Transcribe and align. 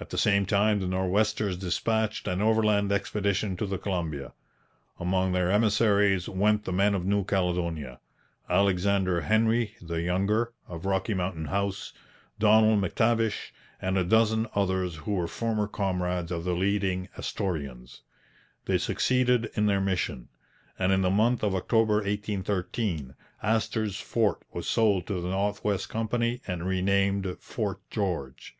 At 0.00 0.10
the 0.10 0.18
same 0.18 0.46
time 0.46 0.80
the 0.80 0.88
Nor'westers 0.88 1.56
dispatched 1.56 2.26
an 2.26 2.42
overland 2.42 2.90
expedition 2.90 3.56
to 3.58 3.66
the 3.66 3.78
Columbia. 3.78 4.32
Among 4.98 5.30
their 5.30 5.48
emissaries 5.52 6.28
went 6.28 6.64
the 6.64 6.72
men 6.72 6.92
of 6.92 7.04
New 7.06 7.24
Caledonia, 7.24 8.00
Alexander 8.48 9.20
Henry 9.20 9.76
(the 9.80 10.02
younger) 10.02 10.52
of 10.66 10.86
Rocky 10.86 11.14
Mountain 11.14 11.44
House, 11.44 11.92
Donald 12.40 12.80
M'Tavish, 12.80 13.52
and 13.80 13.96
a 13.96 14.02
dozen 14.02 14.48
others 14.56 14.96
who 14.96 15.12
were 15.14 15.28
former 15.28 15.68
comrades 15.68 16.32
of 16.32 16.42
the 16.42 16.56
leading 16.56 17.08
Astorians. 17.16 18.00
They 18.64 18.76
succeeded 18.76 19.52
in 19.54 19.66
their 19.66 19.80
mission, 19.80 20.30
and 20.80 20.90
in 20.90 21.02
the 21.02 21.10
month 21.10 21.44
of 21.44 21.54
October 21.54 21.98
1813 21.98 23.14
Astor's 23.40 24.00
fort 24.00 24.42
was 24.52 24.66
sold 24.68 25.06
to 25.06 25.20
the 25.20 25.28
North 25.28 25.62
West 25.62 25.88
Company 25.88 26.40
and 26.44 26.66
renamed 26.66 27.36
Fort 27.38 27.78
George. 27.88 28.56